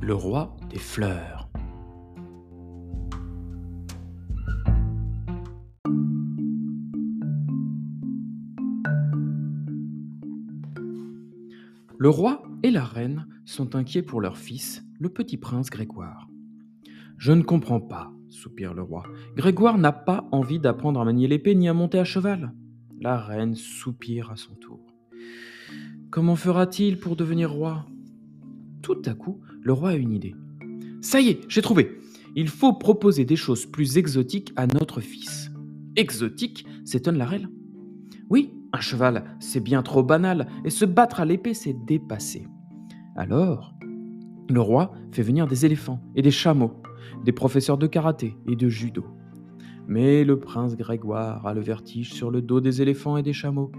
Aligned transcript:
Le 0.00 0.14
roi 0.14 0.56
des 0.70 0.78
fleurs. 0.78 1.50
Le 11.98 12.08
roi 12.08 12.44
et 12.62 12.70
la 12.70 12.84
reine 12.84 13.26
sont 13.44 13.74
inquiets 13.74 14.02
pour 14.02 14.20
leur 14.20 14.38
fils, 14.38 14.84
le 15.00 15.08
petit 15.08 15.36
prince 15.36 15.68
Grégoire. 15.68 16.28
Je 17.16 17.32
ne 17.32 17.42
comprends 17.42 17.80
pas, 17.80 18.12
soupire 18.28 18.74
le 18.74 18.82
roi. 18.82 19.02
Grégoire 19.34 19.78
n'a 19.78 19.90
pas 19.92 20.28
envie 20.30 20.60
d'apprendre 20.60 21.00
à 21.00 21.04
manier 21.04 21.26
l'épée 21.26 21.56
ni 21.56 21.68
à 21.68 21.74
monter 21.74 21.98
à 21.98 22.04
cheval. 22.04 22.54
La 23.00 23.18
reine 23.18 23.56
soupire 23.56 24.30
à 24.30 24.36
son 24.36 24.54
tour. 24.54 24.86
Comment 26.10 26.36
fera-t-il 26.36 27.00
pour 27.00 27.16
devenir 27.16 27.50
roi? 27.50 27.84
Tout 28.88 29.02
à 29.04 29.12
coup, 29.12 29.38
le 29.60 29.74
roi 29.74 29.90
a 29.90 29.96
une 29.96 30.14
idée. 30.14 30.34
Ça 31.02 31.20
y 31.20 31.28
est, 31.28 31.40
j'ai 31.46 31.60
trouvé. 31.60 32.00
Il 32.34 32.48
faut 32.48 32.72
proposer 32.72 33.26
des 33.26 33.36
choses 33.36 33.66
plus 33.66 33.98
exotiques 33.98 34.50
à 34.56 34.66
notre 34.66 35.02
fils. 35.02 35.50
Exotique 35.94 36.64
s'étonne 36.86 37.18
la 37.18 37.26
reine. 37.26 37.50
Oui, 38.30 38.50
un 38.72 38.80
cheval, 38.80 39.36
c'est 39.40 39.60
bien 39.60 39.82
trop 39.82 40.02
banal, 40.02 40.48
et 40.64 40.70
se 40.70 40.86
battre 40.86 41.20
à 41.20 41.26
l'épée, 41.26 41.52
c'est 41.52 41.76
dépassé. 41.84 42.48
Alors, 43.14 43.74
le 44.48 44.60
roi 44.62 44.94
fait 45.12 45.20
venir 45.20 45.46
des 45.46 45.66
éléphants 45.66 46.00
et 46.16 46.22
des 46.22 46.30
chameaux, 46.30 46.72
des 47.26 47.32
professeurs 47.32 47.76
de 47.76 47.86
karaté 47.86 48.38
et 48.50 48.56
de 48.56 48.70
judo. 48.70 49.04
Mais 49.86 50.24
le 50.24 50.40
prince 50.40 50.78
Grégoire 50.78 51.46
a 51.46 51.52
le 51.52 51.60
vertige 51.60 52.14
sur 52.14 52.30
le 52.30 52.40
dos 52.40 52.62
des 52.62 52.80
éléphants 52.80 53.18
et 53.18 53.22
des 53.22 53.34
chameaux, 53.34 53.70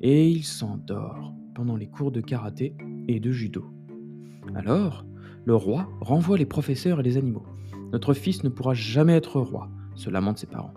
et 0.00 0.26
il 0.26 0.42
s'endort 0.42 1.34
pendant 1.54 1.76
les 1.76 1.90
cours 1.90 2.12
de 2.12 2.22
karaté 2.22 2.74
et 3.08 3.20
de 3.20 3.30
judo. 3.30 3.66
Alors, 4.54 5.04
le 5.44 5.54
roi 5.54 5.88
renvoie 6.00 6.38
les 6.38 6.46
professeurs 6.46 7.00
et 7.00 7.02
les 7.02 7.16
animaux. 7.16 7.44
Notre 7.92 8.14
fils 8.14 8.44
ne 8.44 8.48
pourra 8.48 8.74
jamais 8.74 9.14
être 9.14 9.40
roi, 9.40 9.68
se 9.94 10.10
lamentent 10.10 10.38
ses 10.38 10.46
parents. 10.46 10.74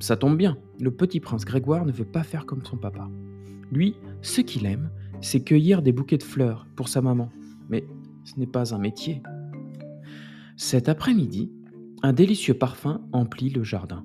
Ça 0.00 0.16
tombe 0.16 0.36
bien, 0.36 0.58
le 0.80 0.90
petit 0.90 1.20
prince 1.20 1.44
Grégoire 1.44 1.86
ne 1.86 1.92
veut 1.92 2.04
pas 2.04 2.22
faire 2.22 2.46
comme 2.46 2.64
son 2.64 2.76
papa. 2.76 3.08
Lui, 3.70 3.96
ce 4.20 4.40
qu'il 4.40 4.66
aime, 4.66 4.90
c'est 5.20 5.40
cueillir 5.40 5.82
des 5.82 5.92
bouquets 5.92 6.18
de 6.18 6.22
fleurs 6.22 6.66
pour 6.76 6.88
sa 6.88 7.00
maman. 7.00 7.30
Mais 7.70 7.84
ce 8.24 8.38
n'est 8.38 8.46
pas 8.46 8.74
un 8.74 8.78
métier. 8.78 9.22
Cet 10.56 10.88
après-midi, 10.88 11.50
un 12.02 12.12
délicieux 12.12 12.54
parfum 12.54 13.00
emplit 13.12 13.50
le 13.50 13.62
jardin. 13.62 14.04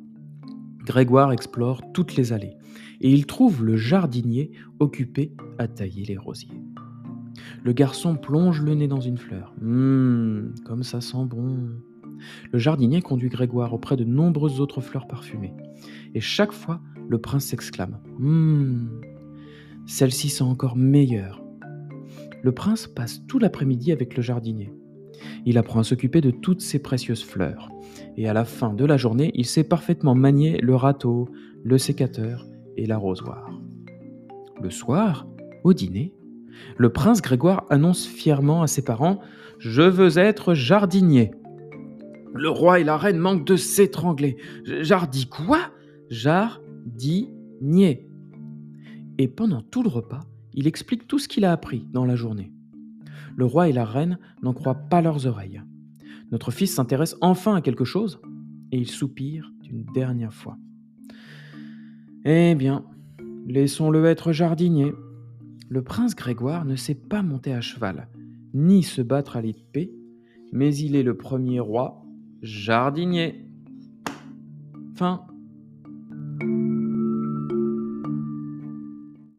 Grégoire 0.85 1.33
explore 1.33 1.81
toutes 1.93 2.15
les 2.15 2.31
allées 2.31 2.55
et 3.01 3.11
il 3.11 3.25
trouve 3.25 3.63
le 3.65 3.75
jardinier 3.75 4.51
occupé 4.79 5.33
à 5.57 5.67
tailler 5.67 6.05
les 6.05 6.17
rosiers. 6.17 6.61
Le 7.63 7.73
garçon 7.73 8.15
plonge 8.15 8.61
le 8.61 8.73
nez 8.73 8.87
dans 8.87 8.99
une 8.99 9.17
fleur. 9.17 9.53
Hum, 9.61 10.53
comme 10.65 10.83
ça 10.83 11.01
sent 11.01 11.25
bon. 11.25 11.69
Le 12.51 12.59
jardinier 12.59 13.01
conduit 13.01 13.29
Grégoire 13.29 13.73
auprès 13.73 13.95
de 13.95 14.03
nombreuses 14.03 14.59
autres 14.59 14.81
fleurs 14.81 15.07
parfumées. 15.07 15.53
Et 16.15 16.21
chaque 16.21 16.51
fois, 16.51 16.81
le 17.07 17.19
prince 17.19 17.45
s'exclame 17.45 17.99
Hum, 18.19 19.01
celle-ci 19.85 20.29
sent 20.29 20.43
encore 20.43 20.75
meilleure. 20.75 21.43
Le 22.43 22.51
prince 22.51 22.87
passe 22.87 23.25
tout 23.27 23.39
l'après-midi 23.39 23.91
avec 23.91 24.15
le 24.15 24.21
jardinier. 24.21 24.73
Il 25.45 25.57
apprend 25.57 25.79
à 25.79 25.83
s'occuper 25.83 26.21
de 26.21 26.31
toutes 26.31 26.61
ces 26.61 26.79
précieuses 26.79 27.23
fleurs. 27.23 27.69
Et 28.15 28.27
à 28.27 28.33
la 28.33 28.45
fin 28.45 28.73
de 28.73 28.85
la 28.85 28.97
journée, 28.97 29.31
il 29.33 29.45
sait 29.45 29.63
parfaitement 29.63 30.15
manier 30.15 30.59
le 30.61 30.75
râteau, 30.75 31.29
le 31.63 31.77
sécateur 31.77 32.45
et 32.75 32.85
l'arrosoir. 32.85 33.49
Le 34.61 34.69
soir, 34.69 35.27
au 35.63 35.73
dîner, 35.73 36.13
le 36.77 36.89
prince 36.89 37.21
Grégoire 37.21 37.65
annonce 37.69 38.05
fièrement 38.05 38.61
à 38.61 38.67
ses 38.67 38.83
parents 38.83 39.19
Je 39.59 39.81
veux 39.81 40.17
être 40.17 40.53
jardinier. 40.53 41.31
Le 42.33 42.49
roi 42.49 42.79
et 42.79 42.83
la 42.83 42.97
reine 42.97 43.17
manquent 43.17 43.45
de 43.45 43.55
s'étrangler. 43.55 44.37
Jardi 44.63 45.27
quoi? 45.27 45.71
Jardinier. 46.09 48.07
Et 49.17 49.27
pendant 49.27 49.61
tout 49.61 49.81
le 49.81 49.89
repas, 49.89 50.19
il 50.53 50.67
explique 50.67 51.07
tout 51.07 51.19
ce 51.19 51.27
qu'il 51.27 51.45
a 51.45 51.51
appris 51.51 51.85
dans 51.91 52.05
la 52.05 52.15
journée. 52.15 52.51
Le 53.35 53.45
roi 53.45 53.69
et 53.69 53.73
la 53.73 53.85
reine 53.85 54.19
n'en 54.41 54.53
croient 54.53 54.75
pas 54.89 55.01
leurs 55.01 55.25
oreilles. 55.25 55.61
Notre 56.31 56.51
fils 56.51 56.73
s'intéresse 56.73 57.15
enfin 57.21 57.55
à 57.55 57.61
quelque 57.61 57.85
chose 57.85 58.19
et 58.71 58.77
il 58.77 58.89
soupire 58.89 59.51
d'une 59.61 59.85
dernière 59.93 60.33
fois. 60.33 60.57
Eh 62.25 62.55
bien, 62.55 62.83
laissons-le 63.47 64.05
être 64.05 64.31
jardinier. 64.31 64.93
Le 65.69 65.83
prince 65.83 66.15
Grégoire 66.15 66.65
ne 66.65 66.75
sait 66.75 66.95
pas 66.95 67.21
monter 67.21 67.53
à 67.53 67.61
cheval, 67.61 68.07
ni 68.53 68.83
se 68.83 69.01
battre 69.01 69.35
à 69.35 69.41
l'épée, 69.41 69.91
mais 70.53 70.75
il 70.75 70.95
est 70.95 71.03
le 71.03 71.17
premier 71.17 71.59
roi 71.59 72.05
jardinier. 72.41 73.49
Fin. 74.95 75.27